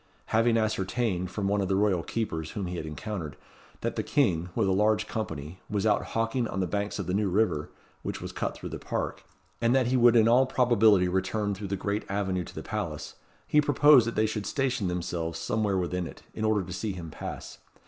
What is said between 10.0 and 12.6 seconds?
in all probability return through the great avenue to